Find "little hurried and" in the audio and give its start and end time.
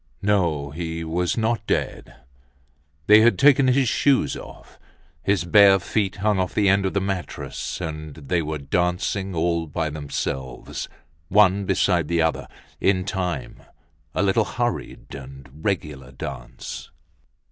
14.23-15.47